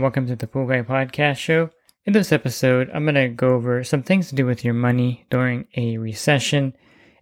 [0.00, 1.68] And welcome to the Pool Guy Podcast Show.
[2.06, 5.26] In this episode, I'm going to go over some things to do with your money
[5.28, 6.74] during a recession,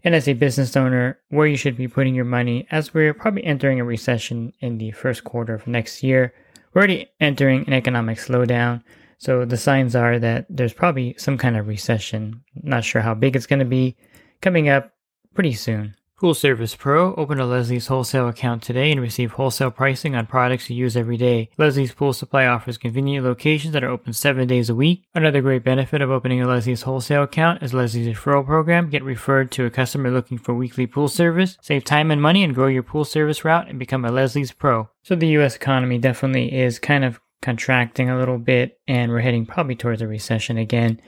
[0.05, 3.43] and as a business owner, where you should be putting your money as we're probably
[3.43, 6.33] entering a recession in the first quarter of next year.
[6.73, 8.85] We're already entering an economic slowdown,
[9.19, 12.45] so the signs are that there's probably some kind of recession.
[12.63, 13.97] Not sure how big it's going to be,
[14.41, 14.93] coming up
[15.35, 15.97] pretty soon.
[16.19, 20.69] Pool Service Pro, open a Leslie's wholesale account today and receive wholesale pricing on products
[20.69, 21.49] you use every day.
[21.57, 25.05] Leslie's Pool Supply offers convenient locations that are open seven days a week.
[25.15, 28.91] Another great benefit of opening a Leslie's wholesale account is Leslie's referral program.
[28.91, 32.53] Get referred to a customer looking for weekly pool service, save time and money, and
[32.53, 34.89] grow your pool service route and become a Leslie's Pro.
[35.05, 35.55] So the U.S.
[35.55, 40.09] economy definitely is kind of contracting a little bit, and we're heading probably towards a
[40.09, 41.01] recession again.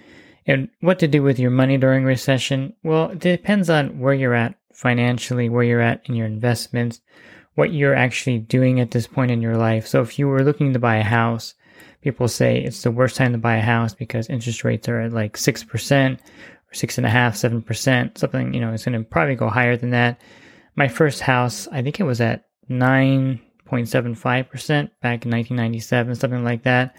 [0.46, 2.74] And what to do with your money during recession?
[2.84, 7.02] Well, it depends on where you're at financially, where you're at in your investments,
[7.54, 9.86] what you're actually doing at this point in your life.
[9.86, 11.52] So if you were looking to buy a house,
[12.00, 15.12] people say it's the worst time to buy a house because interest rates are at
[15.12, 16.18] like 6% or
[16.72, 19.76] six and a half, seven percent, something, you know, it's going to probably go higher
[19.76, 20.18] than that.
[20.76, 23.38] My first house, I think it was at 9.75%
[25.02, 26.96] back in 1997, something like that.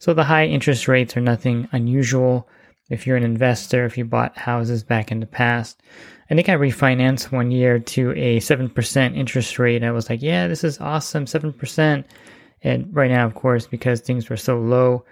[0.00, 2.46] So the high interest rates are nothing unusual
[2.92, 5.82] if you're an investor, if you bought houses back in the past.
[6.30, 9.82] I think I refinanced one year to a 7% interest rate.
[9.82, 12.04] I was like, yeah, this is awesome, 7%.
[12.62, 15.04] And right now, of course, because things were so low,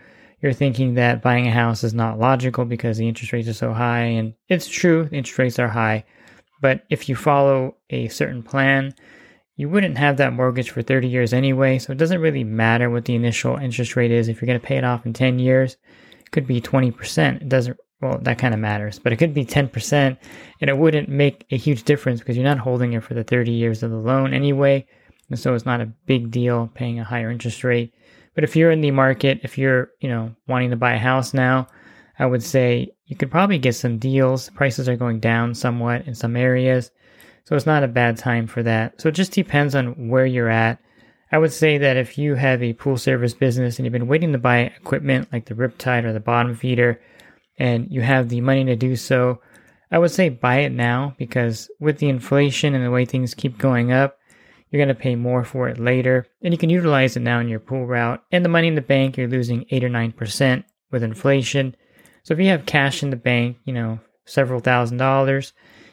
[0.42, 3.72] you're thinking that buying a house is not logical because the interest rates are so
[3.72, 4.04] high.
[4.04, 6.04] And it's true, the interest rates are high.
[6.60, 8.94] But if you follow a certain plan,
[9.56, 11.78] you wouldn't have that mortgage for 30 years anyway.
[11.78, 14.28] So it doesn't really matter what the initial interest rate is.
[14.28, 15.78] If you're going to pay it off in 10 years,
[16.30, 17.42] could be 20%.
[17.42, 20.16] It doesn't well, that kind of matters, but it could be 10%
[20.60, 23.52] and it wouldn't make a huge difference because you're not holding it for the 30
[23.52, 24.86] years of the loan anyway.
[25.28, 27.92] And so it's not a big deal paying a higher interest rate.
[28.34, 31.34] But if you're in the market, if you're, you know, wanting to buy a house
[31.34, 31.66] now,
[32.18, 34.50] I would say you could probably get some deals.
[34.50, 36.90] Prices are going down somewhat in some areas.
[37.44, 39.00] So it's not a bad time for that.
[39.00, 40.78] So it just depends on where you're at.
[41.32, 44.32] I would say that if you have a pool service business and you've been waiting
[44.32, 47.00] to buy equipment like the Riptide or the bottom feeder,
[47.58, 49.40] and you have the money to do so,
[49.92, 53.58] I would say buy it now because with the inflation and the way things keep
[53.58, 54.18] going up,
[54.70, 56.26] you're going to pay more for it later.
[56.42, 58.22] And you can utilize it now in your pool route.
[58.32, 61.76] And the money in the bank, you're losing 8 or 9% with inflation.
[62.22, 65.52] So if you have cash in the bank, you know, several thousand dollars,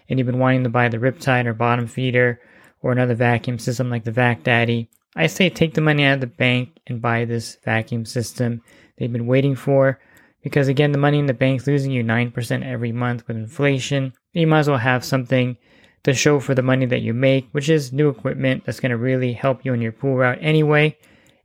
[0.10, 2.40] and you've been wanting to buy the Riptide or bottom feeder
[2.82, 6.22] or another vacuum system like the Vac Daddy, I say take the money out of
[6.22, 8.62] the bank and buy this vacuum system
[8.98, 10.00] they've been waiting for.
[10.44, 14.14] Because again, the money in the bank's losing you 9% every month with inflation.
[14.34, 15.58] You might as well have something
[16.04, 18.98] to show for the money that you make, which is new equipment that's going to
[18.98, 20.96] really help you in your pool route anyway.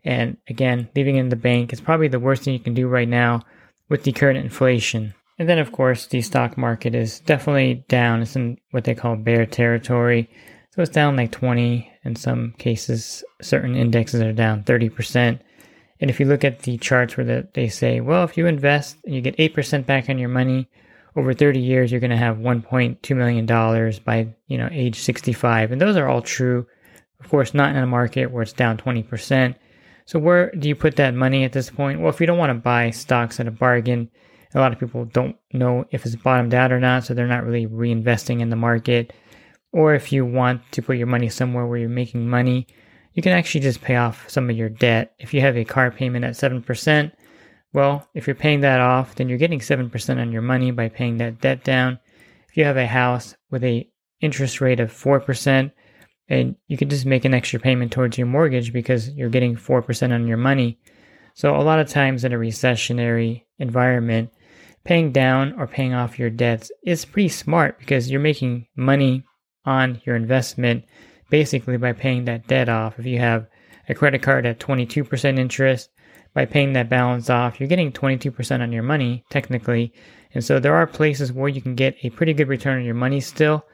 [0.05, 2.87] And again, leaving it in the bank is probably the worst thing you can do
[2.89, 3.43] right now
[3.89, 5.15] with the current inflation.
[5.39, 8.23] And then, of course, the stock market is definitely down.
[8.23, 10.31] It's in what they call bear territory.
[10.75, 11.91] So it's down like 20.
[12.05, 15.39] In some cases, certain indexes are down 30%.
[16.01, 18.97] And if you look at the charts where the, they say, well, if you invest
[19.05, 20.69] and you get 8% back on your money
[21.15, 23.47] over 30 years, you're going to have $1.2 million
[24.05, 25.73] by, you know, age 65.
[25.73, 26.67] And those are all true.
[27.21, 29.55] Of course, not in a market where it's down 20%.
[30.07, 32.01] So where do you put that money at this point?
[32.01, 34.11] Well, if you don't want to buy stocks at a bargain,
[34.55, 37.45] a lot of people don't know if it's bottomed out or not, so they're not
[37.45, 39.13] really reinvesting in the market.
[39.73, 42.67] Or if you want to put your money somewhere where you're making money,
[43.15, 45.15] you can actually just pay off some of your debt.
[45.19, 47.13] If you have a car payment at 7%,
[47.73, 51.19] well, if you're paying that off, then you're getting 7% on your money by paying
[51.19, 51.99] that debt down.
[52.49, 53.89] If you have a house with a
[54.21, 55.73] interest rate of 4%,
[56.29, 60.13] and you can just make an extra payment towards your mortgage because you're getting 4%
[60.13, 60.79] on your money.
[61.35, 64.31] So a lot of times in a recessionary environment,
[64.85, 69.25] paying down or paying off your debts is pretty smart because you're making money
[69.65, 70.85] on your investment
[71.31, 72.99] basically by paying that debt off.
[72.99, 73.47] If you have
[73.89, 75.91] a credit card at 22% interest,
[76.35, 79.93] by paying that balance off, you're getting 22% on your money, technically.
[80.35, 82.95] And so there are places where you can get a pretty good return on your
[82.95, 83.65] money still.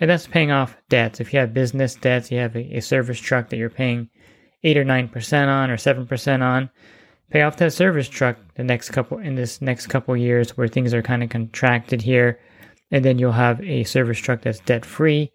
[0.00, 1.20] And that's paying off debts.
[1.20, 4.08] If you have business debts, you have a, a service truck that you're paying
[4.62, 6.70] 8 or 9% on or 7% on,
[7.30, 10.94] pay off that service truck the next couple in this next couple years where things
[10.94, 12.40] are kind of contracted here
[12.94, 15.32] and then you'll have a service truck that's debt free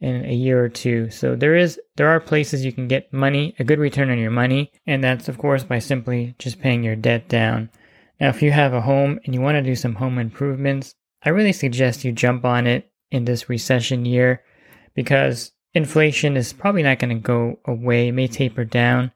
[0.00, 1.08] in a year or two.
[1.08, 4.32] So there is there are places you can get money, a good return on your
[4.32, 7.70] money, and that's of course by simply just paying your debt down.
[8.20, 11.28] Now if you have a home and you want to do some home improvements, I
[11.28, 14.42] really suggest you jump on it in this recession year
[14.96, 19.12] because inflation is probably not going to go away, it may taper down,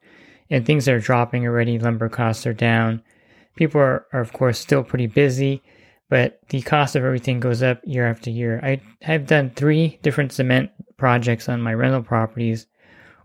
[0.49, 1.77] and things are dropping already.
[1.77, 3.03] Lumber costs are down.
[3.57, 5.61] People are, are of course still pretty busy
[6.11, 8.61] but the cost of everything goes up year after year.
[8.63, 12.67] I have done three different cement projects on my rental properties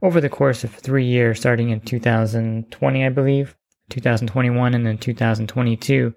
[0.04, 3.56] over the course of three years, starting in 2020, I believe,
[3.90, 6.14] 2021, and then 2022.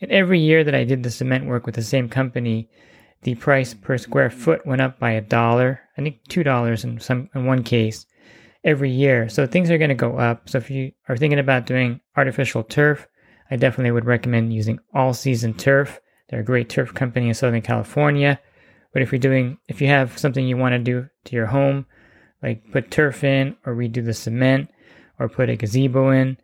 [0.00, 2.70] And every year that I did the cement work with the same company,
[3.22, 7.00] the price per square foot went up by a dollar, I think two dollars in
[7.00, 8.06] some in one case,
[8.62, 9.28] every year.
[9.28, 10.48] So things are going to go up.
[10.48, 13.08] So if you are thinking about doing artificial turf,
[13.50, 16.00] I definitely would recommend using All Season Turf.
[16.28, 18.40] They're a great turf company in Southern California.
[18.92, 21.86] But if you're doing, if you have something you want to do to your home,
[22.42, 24.70] like put turf in or redo the cement
[25.18, 26.38] or put a gazebo in,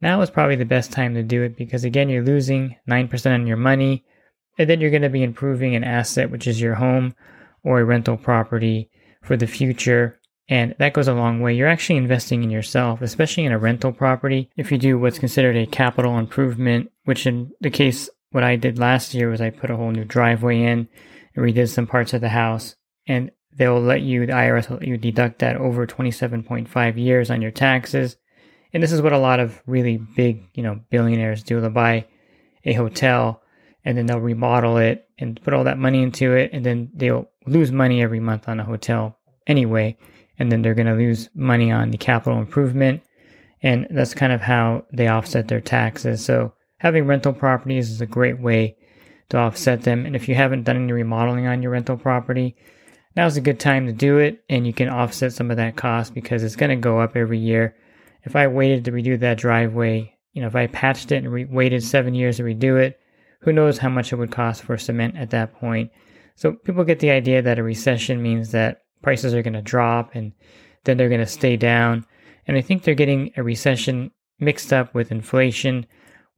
[0.00, 3.46] now is probably the best time to do it because again, you're losing 9% on
[3.46, 4.04] your money
[4.58, 7.14] and then you're going to be improving an asset, which is your home
[7.62, 8.90] or a rental property
[9.22, 10.19] for the future
[10.50, 11.54] and that goes a long way.
[11.54, 14.50] You're actually investing in yourself, especially in a rental property.
[14.56, 18.76] If you do what's considered a capital improvement, which in the case, what I did
[18.76, 20.88] last year was I put a whole new driveway in
[21.36, 22.74] and redid some parts of the house.
[23.06, 27.42] And they'll let you, the IRS will let you deduct that over 27.5 years on
[27.42, 28.16] your taxes.
[28.72, 31.60] And this is what a lot of really big, you know, billionaires do.
[31.60, 32.06] They'll buy
[32.64, 33.40] a hotel
[33.84, 36.50] and then they'll remodel it and put all that money into it.
[36.52, 39.96] And then they'll lose money every month on a hotel anyway
[40.40, 43.02] and then they're going to lose money on the capital improvement.
[43.62, 46.24] And that's kind of how they offset their taxes.
[46.24, 48.76] So having rental properties is a great way
[49.28, 50.06] to offset them.
[50.06, 52.56] And if you haven't done any remodeling on your rental property,
[53.14, 54.42] now's a good time to do it.
[54.48, 57.38] And you can offset some of that cost because it's going to go up every
[57.38, 57.76] year.
[58.22, 61.44] If I waited to redo that driveway, you know, if I patched it and re-
[61.44, 62.98] waited seven years to redo it,
[63.42, 65.90] who knows how much it would cost for cement at that point.
[66.34, 70.14] So people get the idea that a recession means that prices are going to drop
[70.14, 70.32] and
[70.84, 72.06] then they're going to stay down.
[72.46, 75.86] And I think they're getting a recession mixed up with inflation.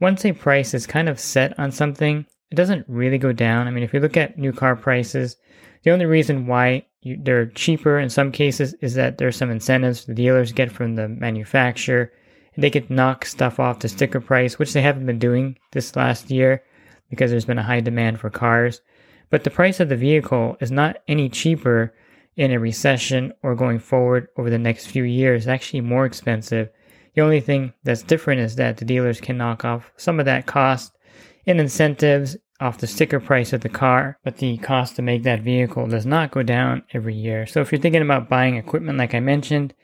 [0.00, 3.67] Once a price is kind of set on something, it doesn't really go down.
[3.67, 5.37] I mean, if you look at new car prices,
[5.85, 10.05] the only reason why you, they're cheaper in some cases is that there's some incentives
[10.05, 12.12] the dealers get from the manufacturer.
[12.56, 16.31] They could knock stuff off the sticker price, which they haven't been doing this last
[16.31, 16.62] year
[17.08, 18.82] because there's been a high demand for cars.
[19.31, 21.94] But the price of the vehicle is not any cheaper
[22.37, 26.69] in a recession or going forward over the next few years actually more expensive.
[27.14, 30.46] The only thing that's different is that the dealers can knock off some of that
[30.46, 30.96] cost
[31.44, 35.40] in incentives off the sticker price of the car, but the cost to make that
[35.40, 37.44] vehicle does not go down every year.
[37.46, 39.75] So if you're thinking about buying equipment like I mentioned,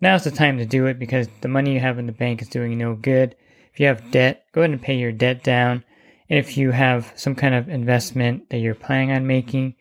[0.00, 2.48] now's the time to do it because the money you have in the bank is
[2.48, 3.34] doing no good.
[3.72, 5.84] If you have debt, go ahead and pay your debt down.
[6.28, 9.74] And if you have some kind of investment that you're planning on making,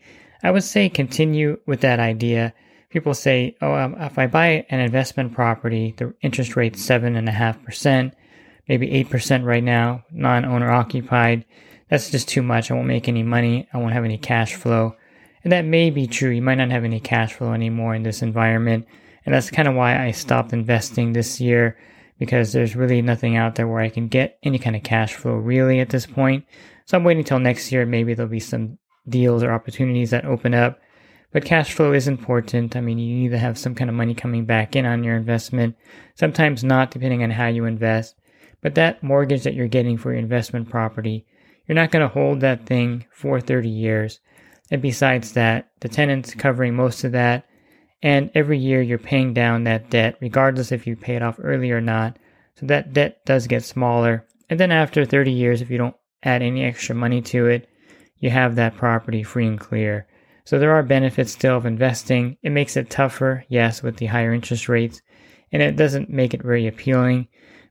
[0.43, 2.53] I would say continue with that idea.
[2.89, 8.11] People say, oh, um, if I buy an investment property, the interest rate's 7.5%,
[8.67, 11.45] maybe 8% right now, non owner occupied.
[11.89, 12.71] That's just too much.
[12.71, 13.67] I won't make any money.
[13.73, 14.95] I won't have any cash flow.
[15.43, 16.29] And that may be true.
[16.29, 18.85] You might not have any cash flow anymore in this environment.
[19.25, 21.77] And that's kind of why I stopped investing this year
[22.17, 25.33] because there's really nothing out there where I can get any kind of cash flow
[25.33, 26.45] really at this point.
[26.85, 27.85] So I'm waiting until next year.
[27.85, 28.78] Maybe there'll be some
[29.09, 30.79] deals or opportunities that open up.
[31.31, 32.75] But cash flow is important.
[32.75, 35.15] I mean, you need to have some kind of money coming back in on your
[35.15, 35.75] investment.
[36.15, 38.15] Sometimes not, depending on how you invest.
[38.61, 41.25] But that mortgage that you're getting for your investment property,
[41.67, 44.19] you're not going to hold that thing for 30 years.
[44.71, 47.45] And besides that, the tenant's covering most of that.
[48.01, 51.71] And every year you're paying down that debt, regardless if you pay it off early
[51.71, 52.17] or not.
[52.55, 54.25] So that debt does get smaller.
[54.49, 57.68] And then after 30 years, if you don't add any extra money to it,
[58.19, 60.07] you have that property free and clear.
[60.45, 62.37] So there are benefits still of investing.
[62.41, 65.01] It makes it tougher, yes, with the higher interest rates,
[65.51, 67.27] and it doesn't make it very appealing,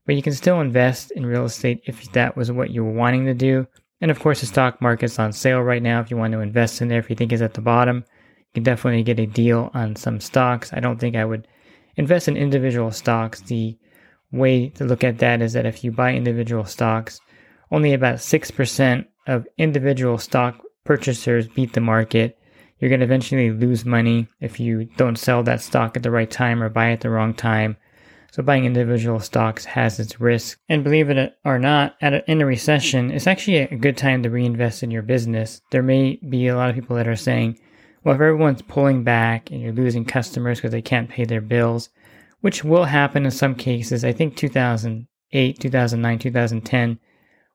[0.07, 3.27] but you can still invest in real estate if that was what you were wanting
[3.27, 3.67] to do.
[4.01, 6.01] And of course, the stock market's on sale right now.
[6.01, 8.05] If you want to invest in there, if you think it's at the bottom,
[8.39, 10.73] you can definitely get a deal on some stocks.
[10.73, 11.49] I don't think I would
[11.97, 13.41] invest in individual stocks.
[13.41, 13.77] The
[14.31, 17.21] way to look at that is that if you buy individual stocks,
[17.71, 22.39] only about 6% of individual stock purchasers beat the market.
[22.79, 26.31] You're going to eventually lose money if you don't sell that stock at the right
[26.31, 27.77] time or buy at the wrong time.
[28.33, 30.59] So buying individual stocks has its risk.
[30.69, 34.31] And believe it or not, a, in a recession, it's actually a good time to
[34.31, 35.61] reinvest in your business.
[35.71, 37.59] There may be a lot of people that are saying,
[38.05, 41.91] well, if everyone's pulling back and you're losing customers because they can't pay their bills,
[42.41, 46.99] which will happen in some cases, I think 2008, 2009, 2010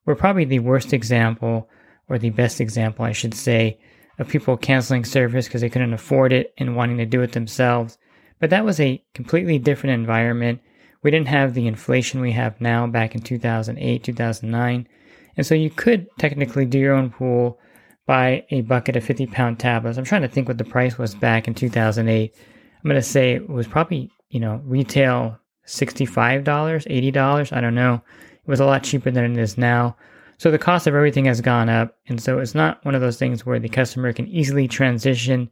[0.05, 1.69] were probably the worst example,
[2.10, 3.79] or the best example, I should say,
[4.19, 7.98] of people canceling service because they couldn't afford it and wanting to do it themselves.
[8.39, 10.62] But that was a completely different environment.
[11.01, 14.88] We didn't have the inflation we have now back in 2008, 2009.
[15.36, 17.60] And so you could technically do your own pool,
[18.05, 19.98] buy a bucket of 50 pound tablets.
[19.98, 22.36] I'm trying to think what the price was back in 2008.
[22.36, 27.55] I'm going to say it was probably, you know, retail $65, $80.
[27.55, 28.01] I don't know.
[28.45, 29.95] It was a lot cheaper than it is now.
[30.38, 31.95] So the cost of everything has gone up.
[32.07, 35.50] And so it's not one of those things where the customer can easily transition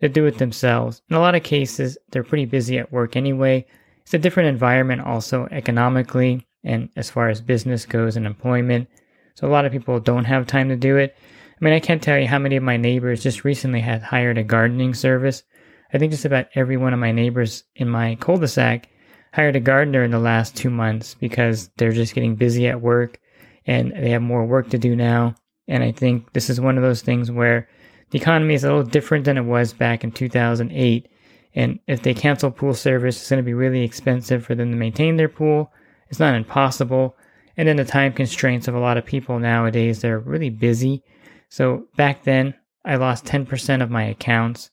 [0.00, 1.02] to do it themselves.
[1.08, 3.64] In a lot of cases, they're pretty busy at work anyway.
[4.02, 8.88] It's a different environment also economically and as far as business goes and employment.
[9.34, 11.16] So a lot of people don't have time to do it.
[11.60, 14.36] I mean, I can't tell you how many of my neighbors just recently had hired
[14.36, 15.42] a gardening service.
[15.92, 18.88] I think just about every one of my neighbors in my cul-de-sac
[19.34, 23.18] hired a gardener in the last two months because they're just getting busy at work
[23.66, 25.34] and they have more work to do now.
[25.66, 27.68] And I think this is one of those things where
[28.10, 31.08] the economy is a little different than it was back in 2008.
[31.56, 34.76] And if they cancel pool service, it's going to be really expensive for them to
[34.76, 35.72] maintain their pool.
[36.10, 37.16] It's not impossible.
[37.56, 41.02] And then the time constraints of a lot of people nowadays, they're really busy.
[41.48, 44.70] So back then, I lost 10% of my accounts.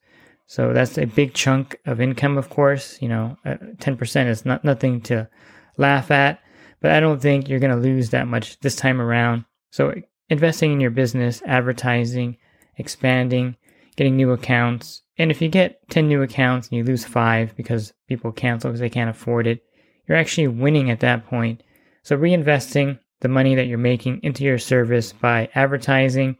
[0.51, 3.01] So that's a big chunk of income, of course.
[3.01, 5.29] You know, uh, 10% is not nothing to
[5.77, 6.41] laugh at,
[6.81, 9.45] but I don't think you're going to lose that much this time around.
[9.69, 9.93] So
[10.27, 12.35] investing in your business, advertising,
[12.75, 13.55] expanding,
[13.95, 15.03] getting new accounts.
[15.17, 18.81] And if you get 10 new accounts and you lose five because people cancel because
[18.81, 19.63] they can't afford it,
[20.05, 21.63] you're actually winning at that point.
[22.03, 26.35] So reinvesting the money that you're making into your service by advertising,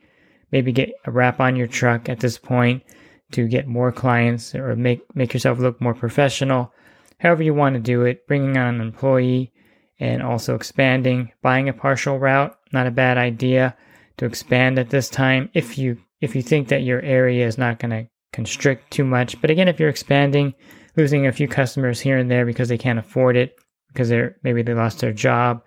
[0.52, 2.84] maybe get a wrap on your truck at this point
[3.32, 6.74] to get more clients or make, make yourself look more professional.
[7.20, 9.52] However you want to do it, bringing on an employee
[10.00, 13.76] and also expanding, buying a partial route, not a bad idea
[14.18, 17.80] to expand at this time if you if you think that your area is not
[17.80, 19.40] going to constrict too much.
[19.42, 20.54] But again, if you're expanding,
[20.96, 23.56] losing a few customers here and there because they can't afford it,
[23.88, 25.64] because they're maybe they lost their job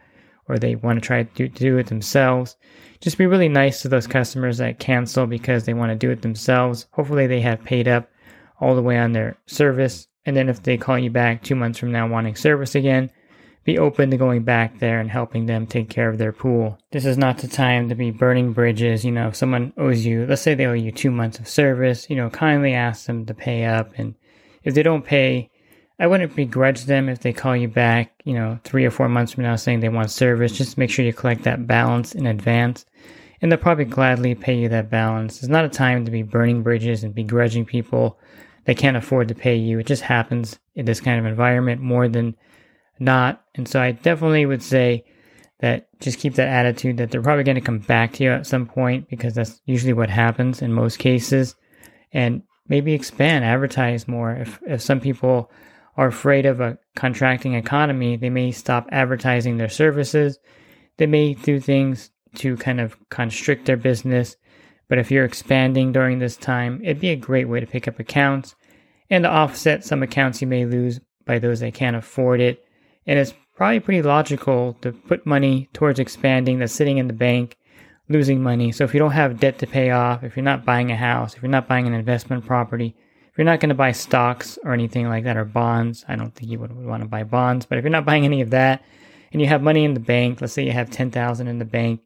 [0.48, 2.56] or they want to try to do, it themselves,
[3.00, 6.22] just be really nice to those customers that cancel because they want to do it
[6.22, 6.86] themselves.
[6.92, 8.08] Hopefully, they have paid up
[8.60, 10.06] all the way on their service.
[10.26, 13.10] And then if they call you back two months from now wanting service again,
[13.64, 16.78] be open to going back there and helping them take care of their pool.
[16.92, 19.04] This is not the time to be burning bridges.
[19.04, 22.08] You know, if someone owes you, let's say they owe you two months of service,
[22.10, 23.92] you know, kindly ask them to pay up.
[23.96, 24.14] And
[24.62, 25.50] if they don't pay,
[25.98, 29.32] I wouldn't begrudge them if they call you back, you know, three or four months
[29.32, 30.52] from now saying they want service.
[30.52, 32.84] Just make sure you collect that balance in advance.
[33.40, 35.38] And they'll probably gladly pay you that balance.
[35.38, 38.18] It's not a time to be burning bridges and begrudging people
[38.64, 39.78] that can't afford to pay you.
[39.78, 42.36] It just happens in this kind of environment more than
[42.98, 43.44] not.
[43.54, 45.04] And so I definitely would say
[45.60, 48.46] that just keep that attitude that they're probably going to come back to you at
[48.46, 51.54] some point because that's usually what happens in most cases.
[52.12, 54.32] And maybe expand, advertise more.
[54.32, 55.50] If, if some people
[55.96, 60.38] are afraid of a contracting economy, they may stop advertising their services.
[60.96, 64.36] They may do things to kind of constrict their business.
[64.88, 67.98] But if you're expanding during this time, it'd be a great way to pick up
[67.98, 68.54] accounts
[69.10, 72.64] and to offset some accounts you may lose by those that can't afford it
[73.06, 77.56] and it's probably pretty logical to put money towards expanding that's sitting in the bank,
[78.08, 78.72] losing money.
[78.72, 81.34] So if you don't have debt to pay off, if you're not buying a house,
[81.34, 82.96] if you're not buying an investment property,
[83.34, 86.32] if you're not going to buy stocks or anything like that or bonds, I don't
[86.32, 88.50] think you would, would want to buy bonds, but if you're not buying any of
[88.50, 88.84] that
[89.32, 92.00] and you have money in the bank, let's say you have 10,000 in the bank,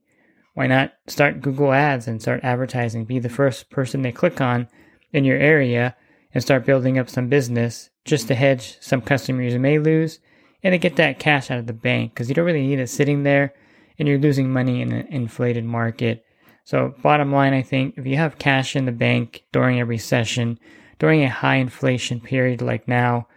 [0.55, 3.05] why not start Google Ads and start advertising?
[3.05, 4.69] Be the first person they click on
[5.13, 5.95] in your area
[6.33, 10.21] and start building up some business just to hedge some customers you may lose
[10.63, 12.89] and to get that cash out of the bank because you don't really need it
[12.89, 13.53] sitting there
[13.99, 16.25] and you're losing money in an inflated market.
[16.65, 20.59] So, bottom line, I think if you have cash in the bank during a recession,
[20.99, 23.29] during a high inflation period like now,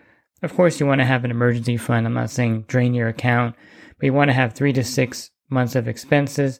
[0.43, 2.05] of course, you want to have an emergency fund.
[2.05, 3.55] I'm not saying drain your account,
[3.97, 6.59] but you want to have three to six months of expenses.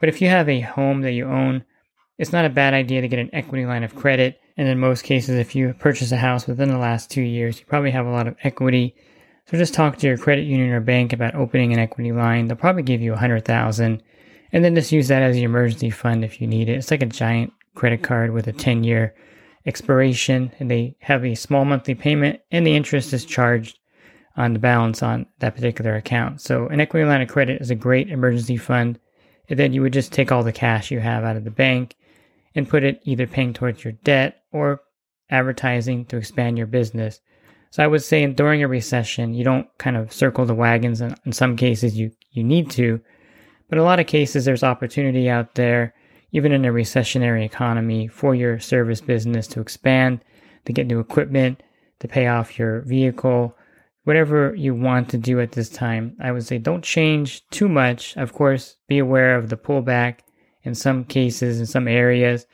[0.00, 1.64] But if you have a home that you own,
[2.18, 4.38] it's not a bad idea to get an equity line of credit.
[4.56, 7.64] And in most cases, if you purchase a house within the last two years, you
[7.64, 8.94] probably have a lot of equity
[9.46, 12.46] so just talk to your credit union or bank about opening an equity line.
[12.46, 14.02] They'll probably give you a hundred thousand,
[14.52, 16.76] and then just use that as your emergency fund if you need it.
[16.76, 19.14] It's like a giant credit card with a ten year
[19.66, 23.78] expiration and they have a small monthly payment and the interest is charged
[24.36, 26.40] on the balance on that particular account.
[26.40, 28.98] So an equity line of credit is a great emergency fund.
[29.48, 31.96] And then you would just take all the cash you have out of the bank
[32.54, 34.80] and put it either paying towards your debt or
[35.30, 37.20] advertising to expand your business.
[37.70, 41.00] So I would say during a recession, you don't kind of circle the wagons.
[41.00, 43.00] And in some cases, you, you need to.
[43.68, 45.94] But a lot of cases, there's opportunity out there,
[46.32, 50.24] even in a recessionary economy, for your service business to expand,
[50.64, 51.62] to get new equipment,
[52.00, 53.56] to pay off your vehicle,
[54.04, 56.16] whatever you want to do at this time.
[56.20, 58.16] I would say don't change too much.
[58.16, 60.20] Of course, be aware of the pullback
[60.62, 62.46] in some cases, in some areas,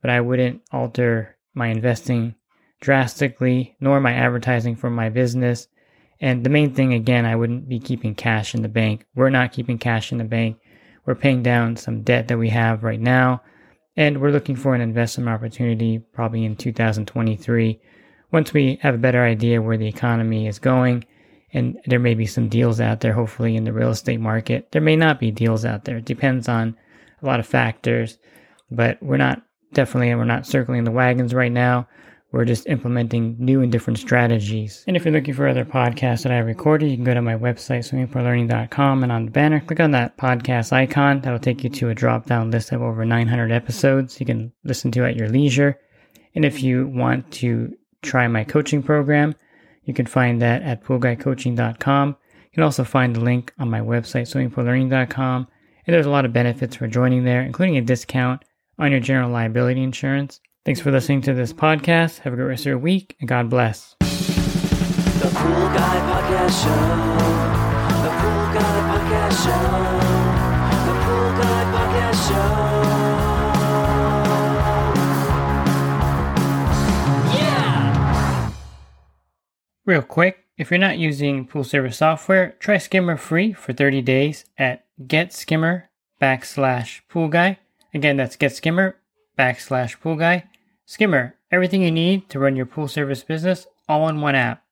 [0.00, 2.34] but I wouldn't alter my investing
[2.80, 5.68] drastically, nor my advertising for my business.
[6.20, 9.06] And the main thing, again, I wouldn't be keeping cash in the bank.
[9.14, 10.58] We're not keeping cash in the bank.
[11.06, 13.42] We're paying down some debt that we have right now.
[13.96, 17.80] And we're looking for an investment opportunity probably in 2023
[18.32, 21.04] once we have a better idea where the economy is going.
[21.52, 24.72] And there may be some deals out there, hopefully, in the real estate market.
[24.72, 25.98] There may not be deals out there.
[25.98, 26.76] It depends on
[27.22, 28.18] a lot of factors.
[28.70, 29.42] But we're not
[29.72, 31.86] definitely, we're not circling the wagons right now.
[32.34, 34.82] We're just implementing new and different strategies.
[34.88, 37.36] And if you're looking for other podcasts that I recorded, you can go to my
[37.36, 41.20] website, swimmingpoollearning.com, and on the banner, click on that podcast icon.
[41.20, 44.90] That'll take you to a drop down list of over 900 episodes you can listen
[44.90, 45.78] to at your leisure.
[46.34, 47.72] And if you want to
[48.02, 49.36] try my coaching program,
[49.84, 52.08] you can find that at poolguycoaching.com.
[52.08, 55.46] You can also find the link on my website, swimmingpoollearning.com.
[55.86, 58.44] And there's a lot of benefits for joining there, including a discount
[58.76, 60.40] on your general liability insurance.
[60.64, 62.20] Thanks for listening to this podcast.
[62.20, 63.96] Have a great rest of your week, and God bless.
[64.00, 64.06] The
[65.34, 66.70] Pool Guy Podcast Show.
[68.00, 69.64] The Pool Guy Podcast Show.
[70.86, 72.48] The Pool Guy Podcast Show.
[77.36, 78.52] Yeah!
[79.84, 84.46] Real quick, if you're not using pool service software, try Skimmer free for 30 days
[84.56, 85.88] at getskimmer
[86.22, 87.58] backslash pool guy.
[87.92, 88.94] Again, that's getskimmer
[89.38, 90.44] backslash pool guy.
[90.86, 94.63] Skimmer, everything you need to run your pool service business all in one app.